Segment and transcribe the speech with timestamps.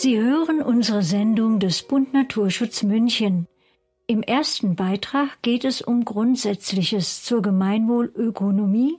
[0.00, 3.48] Sie hören unsere Sendung des Bund Naturschutz München.
[4.06, 8.98] Im ersten Beitrag geht es um Grundsätzliches zur Gemeinwohlökonomie,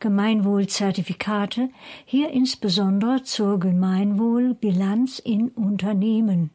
[0.00, 1.68] Gemeinwohlzertifikate,
[2.04, 6.50] hier insbesondere zur Gemeinwohlbilanz in Unternehmen.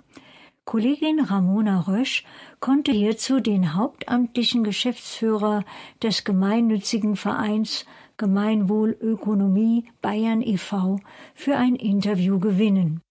[0.65, 2.25] Kollegin Ramona Rösch
[2.59, 5.63] konnte hierzu den hauptamtlichen Geschäftsführer
[6.03, 7.85] des gemeinnützigen Vereins
[8.17, 10.99] Gemeinwohlökonomie Bayern e.V.
[11.33, 13.04] für ein Interview gewinnen.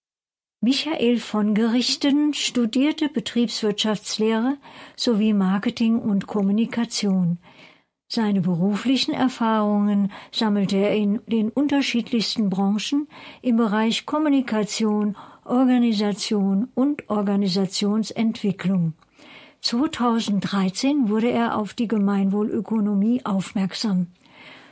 [0.65, 4.57] Michael von Gerichten studierte Betriebswirtschaftslehre
[4.97, 7.37] sowie Marketing und Kommunikation.
[8.09, 13.09] Seine beruflichen Erfahrungen sammelte er in den unterschiedlichsten Branchen
[13.43, 18.95] im Bereich Kommunikation, Organisation und Organisationsentwicklung.
[19.61, 24.07] 2013 wurde er auf die Gemeinwohlökonomie aufmerksam.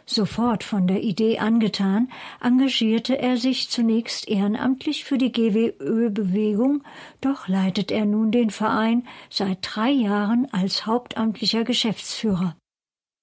[0.05, 2.09] Sofort von der Idee angetan,
[2.41, 6.83] engagierte er sich zunächst ehrenamtlich für die GWÖ-Bewegung,
[7.20, 12.57] doch leitet er nun den Verein seit drei Jahren als hauptamtlicher Geschäftsführer.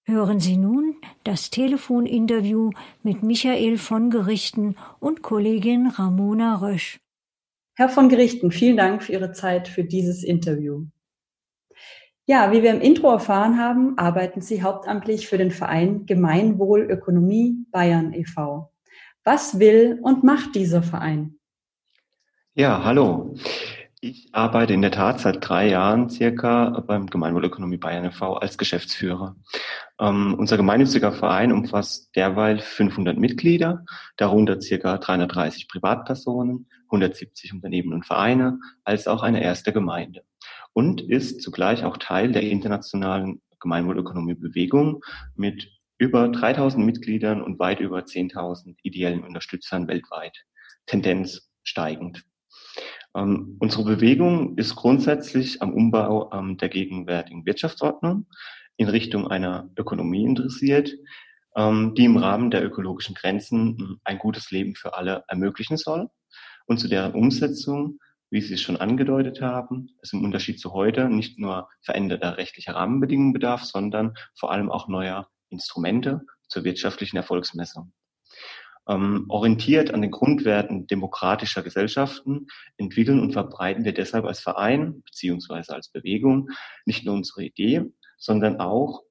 [0.06, 2.72] Hören Sie nun das Telefoninterview
[3.04, 6.98] mit Michael von Gerichten und Kollegin Ramona Rösch.
[7.76, 10.86] Herr von Gerichten, vielen Dank für Ihre Zeit für dieses Interview.
[12.30, 18.14] Ja, wie wir im Intro erfahren haben, arbeiten Sie hauptamtlich für den Verein Gemeinwohlökonomie Bayern
[18.14, 18.72] e.V.
[19.24, 21.40] Was will und macht dieser Verein?
[22.54, 23.34] Ja, hallo.
[24.00, 28.36] Ich arbeite in der Tat seit drei Jahren circa beim Gemeinwohlökonomie Bayern e.V.
[28.36, 29.36] als Geschäftsführer.
[30.00, 33.86] Ähm, unser gemeinnütziger Verein umfasst derweil 500 Mitglieder,
[34.18, 40.22] darunter circa 330 Privatpersonen, 170 Unternehmen und Vereine, als auch eine erste Gemeinde
[40.74, 45.04] und ist zugleich auch Teil der internationalen Gemeinwohlökonomie-Bewegung
[45.36, 50.46] mit über 3000 Mitgliedern und weit über 10.000 ideellen Unterstützern weltweit.
[50.86, 52.24] Tendenz steigend.
[53.16, 58.28] Ähm, unsere Bewegung ist grundsätzlich am Umbau ähm, der gegenwärtigen Wirtschaftsordnung
[58.78, 60.94] in Richtung einer Ökonomie interessiert,
[61.56, 66.10] ähm, die im Rahmen der ökologischen Grenzen ein gutes Leben für alle ermöglichen soll
[66.66, 71.10] und zu deren Umsetzung wie Sie es schon angedeutet haben, es im Unterschied zu heute
[71.10, 77.92] nicht nur veränderter rechtlicher Rahmenbedingungen bedarf, sondern vor allem auch neuer Instrumente zur wirtschaftlichen Erfolgsmessung.
[78.88, 82.48] Ähm, orientiert an den Grundwerten demokratischer Gesellschaften
[82.78, 86.50] entwickeln und verbreiten wir deshalb als Verein beziehungsweise als Bewegung
[86.86, 87.84] nicht nur unsere Idee,
[88.18, 89.04] sondern auch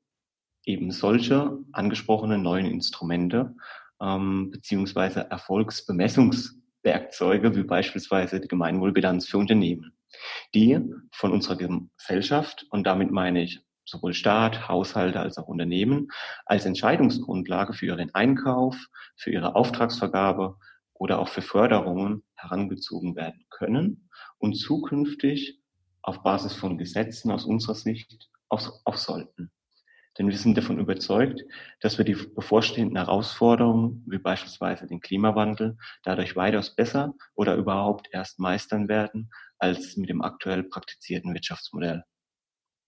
[0.64, 3.54] eben solche angesprochenen neuen Instrumente
[4.00, 9.96] ähm, beziehungsweise Erfolgsbemessungs Werkzeuge wie beispielsweise die Gemeinwohlbilanz für Unternehmen,
[10.54, 10.80] die
[11.12, 16.08] von unserer Gesellschaft, und damit meine ich sowohl Staat, Haushalte als auch Unternehmen,
[16.44, 18.76] als Entscheidungsgrundlage für ihren Einkauf,
[19.16, 20.56] für ihre Auftragsvergabe
[20.94, 25.60] oder auch für Förderungen herangezogen werden können und zukünftig
[26.02, 29.50] auf Basis von Gesetzen aus unserer Sicht auch, auch sollten.
[30.18, 31.44] Denn wir sind davon überzeugt,
[31.80, 38.40] dass wir die bevorstehenden Herausforderungen, wie beispielsweise den Klimawandel, dadurch weitaus besser oder überhaupt erst
[38.40, 42.02] meistern werden, als mit dem aktuell praktizierten Wirtschaftsmodell.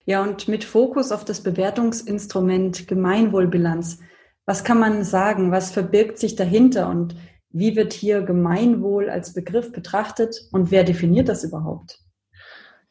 [0.06, 4.00] Ja, und mit Fokus auf das Bewertungsinstrument Gemeinwohlbilanz.
[4.44, 5.52] Was kann man sagen?
[5.52, 6.88] Was verbirgt sich dahinter?
[6.88, 7.14] Und
[7.50, 10.48] wie wird hier Gemeinwohl als Begriff betrachtet?
[10.50, 12.00] Und wer definiert das überhaupt?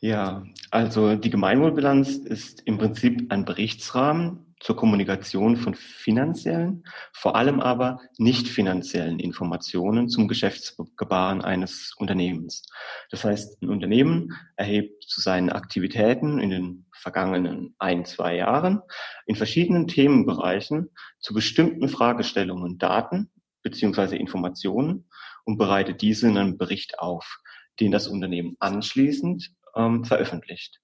[0.01, 7.59] Ja, also die Gemeinwohlbilanz ist im Prinzip ein Berichtsrahmen zur Kommunikation von finanziellen, vor allem
[7.59, 12.63] aber nicht finanziellen Informationen zum Geschäftsgebaren eines Unternehmens.
[13.09, 18.81] Das heißt, ein Unternehmen erhebt zu seinen Aktivitäten in den vergangenen ein, zwei Jahren
[19.25, 23.31] in verschiedenen Themenbereichen zu bestimmten Fragestellungen Daten
[23.63, 25.09] beziehungsweise Informationen
[25.43, 27.39] und bereitet diese in einem Bericht auf,
[27.81, 30.79] den das Unternehmen anschließend ähm, veröffentlicht.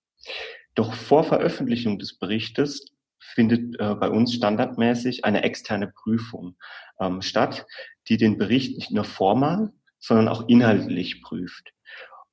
[0.74, 2.86] Doch vor Veröffentlichung des Berichtes
[3.20, 6.56] findet äh, bei uns standardmäßig eine externe Prüfung
[7.00, 7.66] ähm, statt,
[8.08, 11.74] die den Bericht nicht nur formal, sondern auch inhaltlich prüft.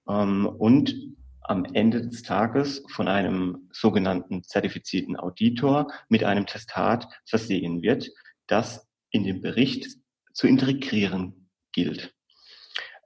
[0.09, 0.95] Ähm, und
[1.43, 8.11] am Ende des Tages von einem sogenannten zertifizierten Auditor mit einem Testat versehen wird,
[8.47, 9.89] das in den Bericht
[10.33, 12.15] zu integrieren gilt.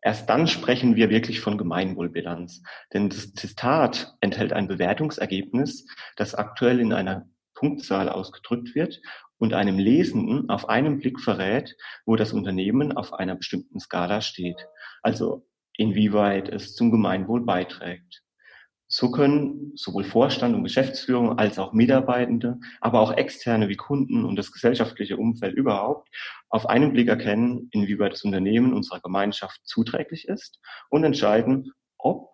[0.02, 2.62] Erst dann sprechen wir wirklich von Gemeinwohlbilanz.
[2.92, 9.00] Denn das Testat enthält ein Bewertungsergebnis, das aktuell in einer Punktzahl ausgedrückt wird
[9.38, 14.66] und einem Lesenden auf einen Blick verrät, wo das Unternehmen auf einer bestimmten Skala steht.
[15.02, 15.46] Also
[15.76, 18.22] inwieweit es zum Gemeinwohl beiträgt.
[18.88, 24.36] So können sowohl Vorstand und Geschäftsführung als auch Mitarbeitende, aber auch externe wie Kunden und
[24.36, 26.08] das gesellschaftliche Umfeld überhaupt
[26.48, 30.60] auf einen Blick erkennen, inwieweit das Unternehmen unserer Gemeinschaft zuträglich ist
[30.90, 32.32] und entscheiden, ob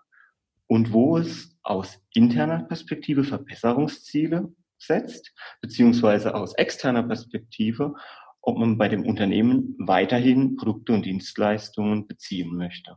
[0.66, 7.94] und wo es aus interner Perspektive Verbesserungsziele setzt, beziehungsweise aus externer Perspektive,
[8.40, 12.96] ob man bei dem Unternehmen weiterhin Produkte und Dienstleistungen beziehen möchte.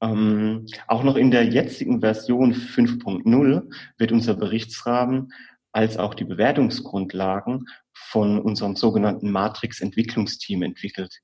[0.00, 5.32] Ähm, auch noch in der jetzigen Version 5.0 wird unser Berichtsrahmen
[5.78, 11.20] als auch die Bewertungsgrundlagen von unserem sogenannten Matrix-Entwicklungsteam entwickelt.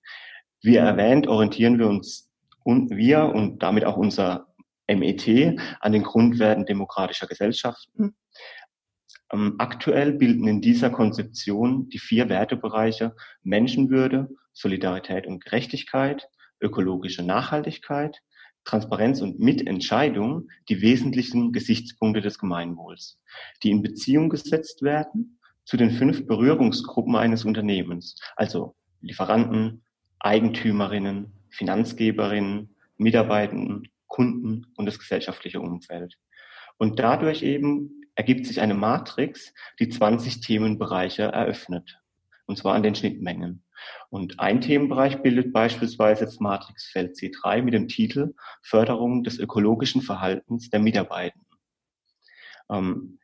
[0.63, 2.31] Wie erwähnt, orientieren wir uns
[2.63, 4.47] und wir und damit auch unser
[4.87, 8.15] MET an den Grundwerten demokratischer Gesellschaften.
[9.33, 16.29] Ähm, aktuell bilden in dieser Konzeption die vier Wertebereiche Menschenwürde, Solidarität und Gerechtigkeit,
[16.61, 18.21] ökologische Nachhaltigkeit,
[18.65, 23.19] Transparenz und Mitentscheidung die wesentlichen Gesichtspunkte des Gemeinwohls,
[23.63, 29.83] die in Beziehung gesetzt werden zu den fünf Berührungsgruppen eines Unternehmens, also Lieferanten,
[30.19, 36.17] Eigentümerinnen, Finanzgeberinnen, Mitarbeitenden, Kunden und das gesellschaftliche Umfeld.
[36.79, 41.99] Und dadurch eben ergibt sich eine Matrix, die 20 Themenbereiche eröffnet,
[42.47, 43.64] und zwar an den Schnittmengen.
[44.11, 50.71] Und ein Themenbereich bildet beispielsweise das Matrixfeld C3 mit dem Titel Förderung des ökologischen Verhaltens
[50.71, 51.47] der Mitarbeitenden.
[52.71, 53.19] Ähm,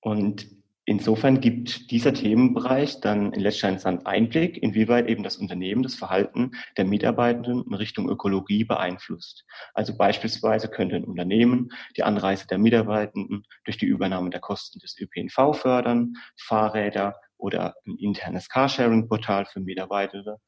[0.00, 0.46] und
[0.84, 6.52] insofern gibt dieser Themenbereich dann in letzter Instanz Einblick, inwieweit eben das Unternehmen das Verhalten
[6.76, 9.44] der Mitarbeitenden in Richtung Ökologie beeinflusst.
[9.74, 14.98] Also beispielsweise könnte ein Unternehmen die Anreise der Mitarbeitenden durch die Übernahme der Kosten des
[14.98, 20.38] ÖPNV fördern, Fahrräder oder ein internes Carsharing-Portal für Mitarbeiter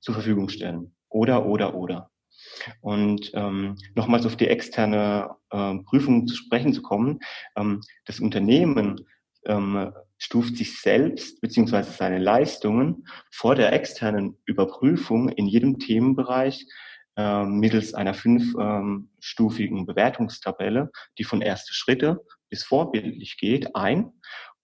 [0.00, 0.94] zur Verfügung stellen.
[1.08, 2.10] Oder, oder, oder.
[2.80, 7.20] Und ähm, nochmals auf die externe äh, Prüfung zu sprechen zu kommen.
[7.56, 9.06] Ähm, das Unternehmen
[9.46, 16.66] ähm, stuft sich selbst beziehungsweise seine Leistungen vor der externen Überprüfung in jedem Themenbereich
[17.16, 24.12] äh, mittels einer fünfstufigen ähm, Bewertungstabelle, die von erste Schritte bis vorbildlich geht, ein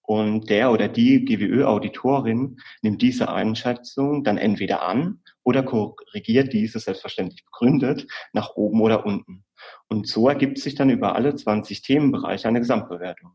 [0.07, 7.45] und der oder die GWÖ-Auditorin nimmt diese Einschätzung dann entweder an oder korrigiert diese selbstverständlich
[7.45, 9.45] begründet nach oben oder unten.
[9.89, 13.33] Und so ergibt sich dann über alle 20 Themenbereiche eine Gesamtbewertung,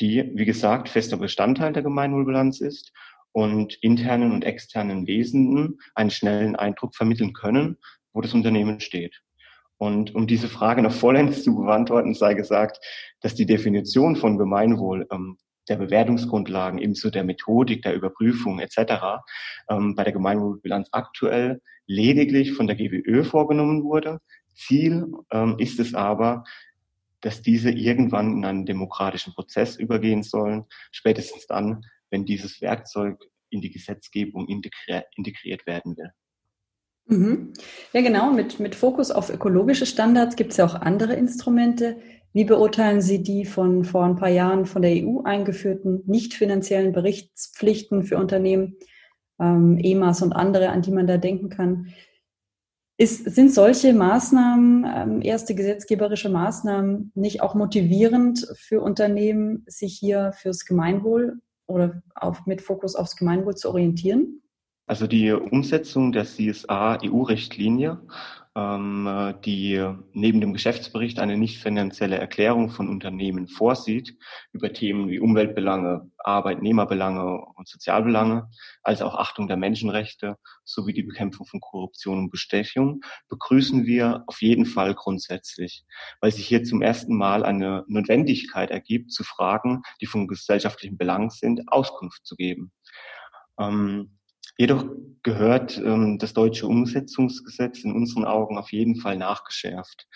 [0.00, 2.92] die, wie gesagt, fester Bestandteil der Gemeinwohlbilanz ist
[3.32, 7.78] und internen und externen Lesenden einen schnellen Eindruck vermitteln können,
[8.12, 9.20] wo das Unternehmen steht.
[9.78, 12.78] Und um diese Frage noch vollends zu beantworten, sei gesagt,
[13.20, 15.38] dass die Definition von Gemeinwohl ähm,
[15.68, 19.22] der Bewertungsgrundlagen, ebenso der Methodik, der Überprüfung etc.
[19.68, 24.20] Ähm, bei der Gemeinwohlbilanz aktuell lediglich von der GWÖ vorgenommen wurde.
[24.54, 26.44] Ziel ähm, ist es aber,
[27.20, 33.60] dass diese irgendwann in einen demokratischen Prozess übergehen sollen, spätestens dann, wenn dieses Werkzeug in
[33.60, 36.10] die Gesetzgebung integri integriert werden will.
[37.06, 37.52] Mhm.
[37.92, 38.32] Ja, genau.
[38.32, 41.98] Mit, mit Fokus auf ökologische Standards gibt es ja auch andere Instrumente,
[42.34, 46.92] wie beurteilen Sie die von vor ein paar Jahren von der EU eingeführten nicht finanziellen
[46.92, 48.76] Berichtspflichten für Unternehmen,
[49.40, 51.94] ähm, EMAS und andere, an die man da denken kann?
[52.96, 60.32] Ist, sind solche Maßnahmen, ähm, erste gesetzgeberische Maßnahmen, nicht auch motivierend für Unternehmen, sich hier
[60.32, 64.42] fürs Gemeinwohl oder auf, mit Fokus aufs Gemeinwohl zu orientieren?
[64.86, 68.00] Also die Umsetzung der CSA-EU-Richtlinie
[68.56, 74.16] ähm, die neben dem Geschäftsbericht eine nicht finanzielle Erklärung von Unternehmen vorsieht
[74.52, 78.48] über Themen wie Umweltbelange, Arbeitnehmerbelange und Sozialbelange,
[78.82, 84.40] als auch Achtung der Menschenrechte sowie die Bekämpfung von Korruption und Bestechung, begrüßen wir auf
[84.40, 85.84] jeden Fall grundsätzlich,
[86.20, 91.30] weil sich hier zum ersten Mal eine Notwendigkeit ergibt, zu Fragen, die von gesellschaftlichem Belang
[91.30, 92.72] sind, Auskunft zu geben.
[93.58, 94.18] Ähm,
[94.56, 94.84] Jedoch
[95.22, 100.06] gehört ähm, das deutsche Umsetzungsgesetz in unseren Augen auf jeden Fall nachgeschärft.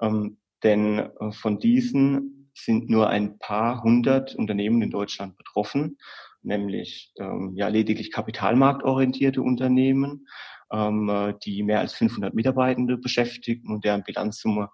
[0.00, 5.98] Ähm, denn äh, von diesen sind nur ein paar hundert Unternehmen in Deutschland betroffen,
[6.42, 10.26] nämlich ähm, ja lediglich kapitalmarktorientierte Unternehmen,
[10.72, 14.70] ähm, äh, die mehr als 500 Mitarbeitende beschäftigen und deren Bilanzsumme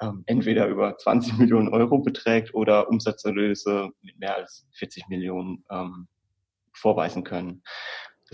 [0.00, 6.08] ähm, entweder über 20 Millionen Euro beträgt oder Umsatzerlöse mit mehr als 40 Millionen ähm,
[6.72, 7.62] vorweisen können.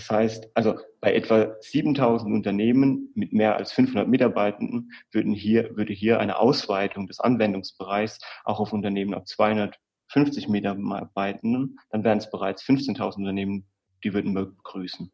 [0.00, 5.92] Das heißt, also bei etwa 7000 Unternehmen mit mehr als 500 Mitarbeitenden würden hier, würde
[5.92, 12.62] hier eine Ausweitung des Anwendungsbereichs auch auf Unternehmen ab 250 Mitarbeitenden, dann wären es bereits
[12.62, 13.66] 15.000 Unternehmen,
[14.02, 15.12] die würden wir begrüßen.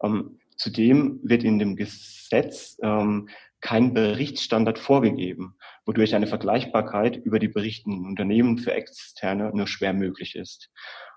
[0.00, 3.28] Ähm, zudem wird in dem Gesetz ähm,
[3.60, 5.56] kein Berichtsstandard vorgegeben,
[5.86, 10.70] wodurch eine Vergleichbarkeit über die berichtenden Unternehmen für Externe nur schwer möglich ist.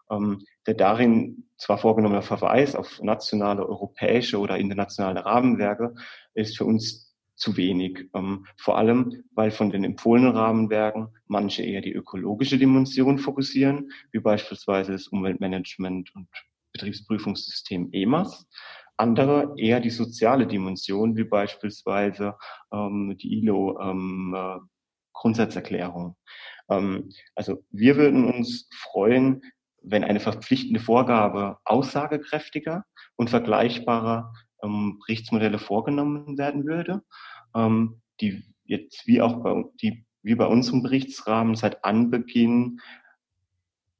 [0.09, 5.95] Ähm, der darin zwar vorgenommene Verweis auf nationale, europäische oder internationale Rahmenwerke
[6.33, 8.09] ist für uns zu wenig.
[8.13, 14.19] Ähm, vor allem, weil von den empfohlenen Rahmenwerken manche eher die ökologische Dimension fokussieren, wie
[14.19, 16.27] beispielsweise das Umweltmanagement und
[16.73, 18.47] Betriebsprüfungssystem EMAS.
[18.97, 22.35] Andere eher die soziale Dimension, wie beispielsweise
[22.73, 24.59] ähm, die ILO äh,
[25.13, 26.15] Grundsatzerklärung.
[26.67, 29.41] Also wir würden uns freuen,
[29.89, 37.03] wenn eine verpflichtende Vorgabe aussagekräftiger und vergleichbarer ähm, Berichtsmodelle vorgenommen werden würde,
[37.55, 42.79] ähm, die jetzt wie auch bei, die, wie bei unserem Berichtsrahmen seit Anbeginn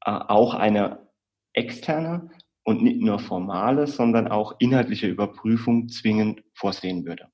[0.06, 1.08] äh, auch eine
[1.53, 2.29] externe
[2.63, 7.29] und nicht nur formale, sondern auch inhaltliche Überprüfung zwingend vorsehen würde.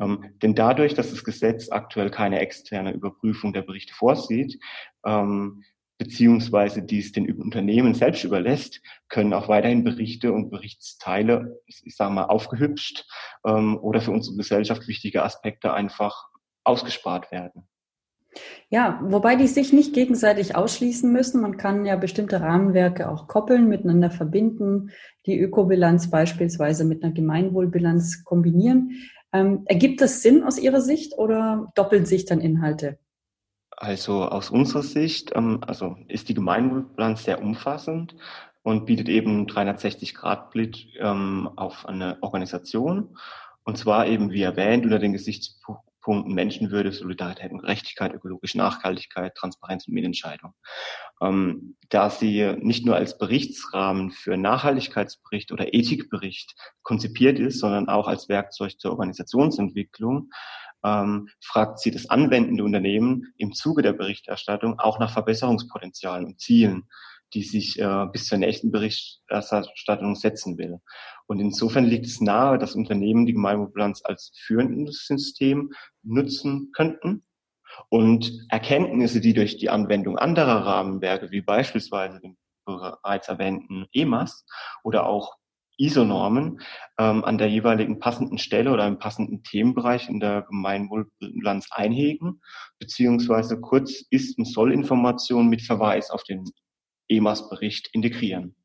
[0.00, 4.58] Ähm, denn dadurch, dass das Gesetz aktuell keine externe Überprüfung der Berichte vorsieht,
[5.04, 5.62] ähm,
[6.02, 12.24] beziehungsweise dies den Unternehmen selbst überlässt, können auch weiterhin Berichte und Berichtsteile, ich sage mal,
[12.24, 13.04] aufgehübscht
[13.46, 16.26] ähm, oder für unsere Gesellschaft wichtige Aspekte einfach
[16.64, 17.68] ausgespart werden.
[18.68, 21.40] Ja, wobei die sich nicht gegenseitig ausschließen müssen.
[21.40, 24.90] Man kann ja bestimmte Rahmenwerke auch koppeln, miteinander verbinden,
[25.26, 29.02] die Ökobilanz beispielsweise mit einer Gemeinwohlbilanz kombinieren.
[29.32, 32.98] Ähm, ergibt das Sinn aus Ihrer Sicht oder doppeln sich dann Inhalte?
[33.76, 38.14] Also aus unserer Sicht ähm, also ist die Gemeinwohlbilanz sehr umfassend
[38.62, 43.16] und bietet eben 360-Grad-Blick ähm, auf eine Organisation.
[43.64, 49.86] Und zwar eben, wie erwähnt, unter den Gesichtspunkten Menschenwürde, Solidarität und Gerechtigkeit, ökologische Nachhaltigkeit, Transparenz
[49.86, 50.54] und Mitentscheidung.
[51.20, 58.08] Ähm, da sie nicht nur als Berichtsrahmen für Nachhaltigkeitsbericht oder Ethikbericht konzipiert ist, sondern auch
[58.08, 60.30] als Werkzeug zur Organisationsentwicklung,
[60.84, 66.88] ähm, fragt sie das anwendende Unternehmen im Zuge der Berichterstattung auch nach Verbesserungspotenzialen und Zielen,
[67.34, 70.78] die sich äh, bis zur nächsten Berichterstattung setzen will.
[71.26, 75.72] Und insofern liegt es nahe, dass Unternehmen die Gemeinwohlbilanz als führendes System
[76.02, 77.24] nutzen könnten
[77.88, 84.44] und Erkenntnisse, die durch die Anwendung anderer Rahmenwerke, wie beispielsweise den bereits erwähnten EMAS
[84.84, 85.36] oder auch
[85.78, 86.60] ISO-Normen
[86.98, 92.40] ähm, an der jeweiligen passenden Stelle oder im passenden Themenbereich in der Gemeinwohlbilanz einhegen,
[92.78, 96.44] beziehungsweise kurz Ist- und Soll-Informationen mit Verweis auf den
[97.08, 98.56] EMAS-Bericht integrieren.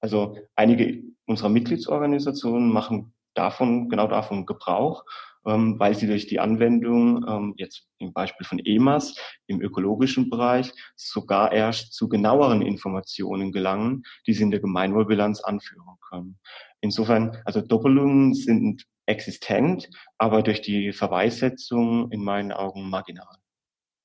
[0.00, 5.04] Also einige unserer Mitgliedsorganisationen machen davon, genau davon Gebrauch
[5.46, 9.14] ähm, weil sie durch die Anwendung, ähm, jetzt im Beispiel von EMAS
[9.46, 15.84] im ökologischen Bereich, sogar erst zu genaueren Informationen gelangen, die sie in der Gemeinwohlbilanz anführen
[16.12, 16.38] können.
[16.80, 19.88] Insofern, also Doppelungen sind existent,
[20.18, 23.36] aber durch die Verweissetzung in meinen Augen marginal.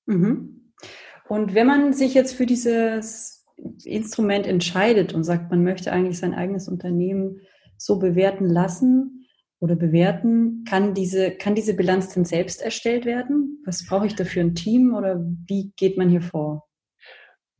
[0.06, 0.74] Mhm.
[1.28, 3.46] Und wenn man sich jetzt für dieses
[3.84, 7.42] Instrument entscheidet und sagt, man möchte eigentlich sein eigenes Unternehmen
[7.78, 9.18] so bewerten lassen,
[9.60, 10.64] oder bewerten.
[10.66, 13.62] Kann diese, kann diese Bilanz denn selbst erstellt werden?
[13.66, 16.67] Was brauche ich dafür ein Team oder wie geht man hier vor?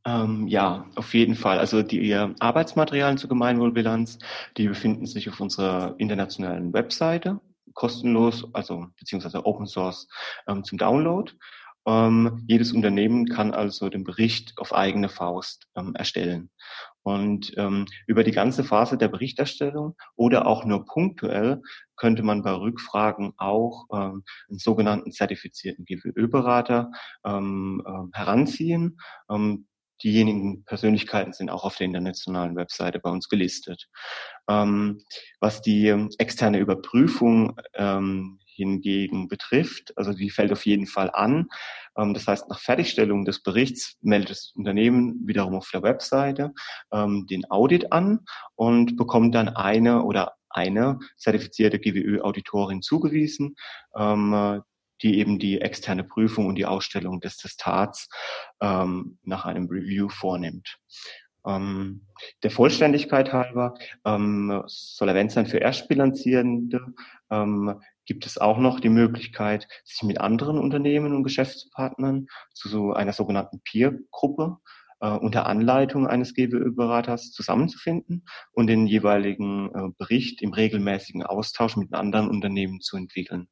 [0.08, 1.58] Ähm, ja, auf jeden Fall.
[1.58, 4.18] Also die Arbeitsmaterialien zur Gemeinwohlbilanz,
[4.56, 7.40] die befinden sich auf unserer internationalen Webseite,
[7.74, 10.08] kostenlos, also beziehungsweise Open Source
[10.46, 11.30] ähm, zum Download.
[11.86, 16.50] Ähm, jedes Unternehmen kann also den Bericht auf eigene Faust ähm, erstellen.
[17.02, 21.62] Und ähm, über die ganze Phase der Berichterstellung oder auch nur punktuell
[21.96, 26.90] könnte man bei Rückfragen auch ähm, einen sogenannten zertifizierten GWÖ-Berater
[27.24, 28.98] ähm, äh, heranziehen.
[29.30, 29.67] Ähm,
[30.02, 33.88] diejenigen Persönlichkeiten sind auch auf der internationalen Webseite bei uns gelistet.
[34.48, 35.02] Ähm,
[35.40, 41.48] was die externe Überprüfung ähm, hingegen betrifft, also die fällt auf jeden Fall an.
[41.96, 46.52] Ähm, das heißt, nach Fertigstellung des Berichts meldet das Unternehmen wiederum auf der Webseite
[46.92, 48.20] ähm, den Audit an
[48.56, 53.54] und bekommt dann eine oder eine zertifizierte GWÖ-Auditorin zugewiesen,
[53.96, 54.62] ähm,
[55.02, 58.08] die eben die externe Prüfung und die Ausstellung des Testats
[58.60, 60.78] ähm, nach einem Review vornimmt.
[61.46, 62.06] Ähm,
[62.42, 63.74] der Vollständigkeit halber
[64.04, 66.80] ähm, soll erwähnt sein, für Erstbilanzierende
[67.30, 72.92] ähm, gibt es auch noch die Möglichkeit, sich mit anderen Unternehmen und Geschäftspartnern zu so
[72.92, 74.58] einer sogenannten Peer-Gruppe
[75.00, 81.92] äh, unter Anleitung eines GWÖ-Beraters zusammenzufinden und den jeweiligen äh, Bericht im regelmäßigen Austausch mit
[81.94, 83.48] anderen Unternehmen zu entwickeln.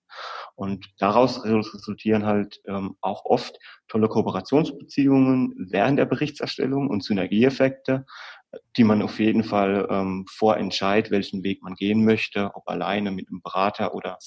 [0.54, 8.06] Und daraus resultieren halt ähm, auch oft tolle Kooperationsbeziehungen während der Berichtserstellung und Synergieeffekte,
[8.76, 13.28] die man auf jeden Fall ähm, vorentscheidet, welchen Weg man gehen möchte, ob alleine mit
[13.28, 14.18] einem Berater oder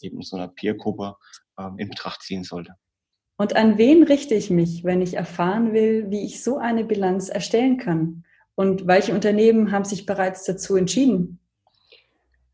[0.00, 1.14] eben so einer Peergruppe
[1.58, 2.74] ähm, in Betracht ziehen sollte.
[3.38, 7.28] Und an wen richte ich mich, wenn ich erfahren will, wie ich so eine Bilanz
[7.28, 8.24] erstellen kann?
[8.56, 11.38] Und welche Unternehmen haben sich bereits dazu entschieden?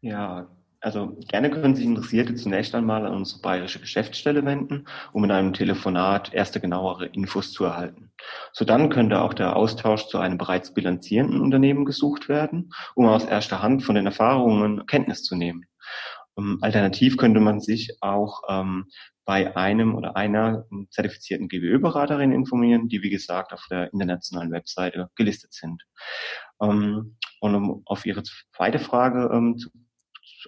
[0.02, 0.46] Ja,
[0.82, 5.54] also gerne können sich Interessierte zunächst einmal an unsere bayerische Geschäftsstelle wenden, um in einem
[5.54, 8.10] Telefonat erste genauere Infos zu erhalten.
[8.52, 13.24] So dann könnte auch der Austausch zu einem bereits bilanzierenden Unternehmen gesucht werden, um aus
[13.24, 15.64] erster Hand von den Erfahrungen Kenntnis zu nehmen.
[16.38, 18.86] Ähm, alternativ könnte man sich auch ähm,
[19.24, 25.52] bei einem oder einer zertifizierten GWÖ-Beraterin informieren, die wie gesagt auf der internationalen Webseite gelistet
[25.54, 25.82] sind.
[26.60, 28.22] Ähm, und um auf Ihre
[28.54, 29.70] zweite Frage ähm, zu,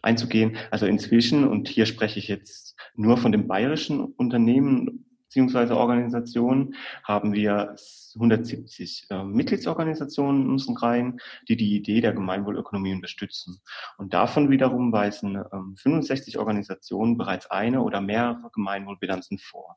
[0.02, 6.74] einzugehen, also inzwischen, und hier spreche ich jetzt nur von dem bayerischen Unternehmen beziehungsweise Organisationen
[7.04, 7.76] haben wir
[8.14, 13.60] 170 äh, Mitgliedsorganisationen in unseren Reihen, die die Idee der Gemeinwohlökonomie unterstützen.
[13.98, 19.76] Und davon wiederum weisen ähm, 65 Organisationen bereits eine oder mehrere Gemeinwohlbilanzen vor.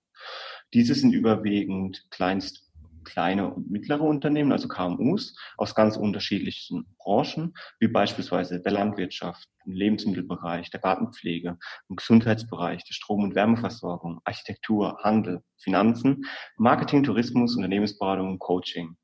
[0.74, 2.69] Diese sind überwiegend kleinst
[3.10, 9.74] kleine und mittlere Unternehmen, also KMUs aus ganz unterschiedlichen Branchen, wie beispielsweise der Landwirtschaft, im
[9.74, 11.58] Lebensmittelbereich, der Gartenpflege,
[11.90, 16.26] im Gesundheitsbereich, der Strom- und Wärmeversorgung, Architektur, Handel, Finanzen,
[16.58, 18.96] Marketing, Tourismus, Unternehmensberatung und Coaching.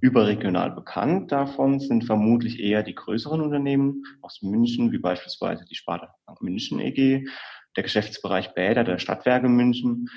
[0.00, 6.14] Überregional bekannt davon sind vermutlich eher die größeren Unternehmen aus München, wie beispielsweise die Sparta
[6.40, 7.26] München EG,
[7.76, 10.08] der Geschäftsbereich Bäder der Stadtwerke München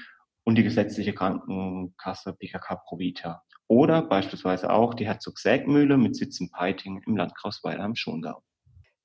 [0.48, 3.44] und die gesetzliche Krankenkasse BKK Provita.
[3.68, 8.42] Oder beispielsweise auch die Herzog-Sägmühle mit Sitz in Peiting im Landkreis Weiler im Schongau.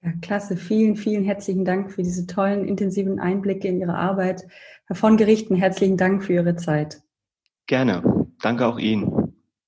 [0.03, 0.57] Ja, klasse.
[0.57, 4.45] Vielen, vielen herzlichen Dank für diese tollen, intensiven Einblicke in Ihre Arbeit.
[4.87, 7.03] Herr von Gerichten, herzlichen Dank für Ihre Zeit.
[7.67, 8.29] Gerne.
[8.41, 9.22] Danke auch Ihnen.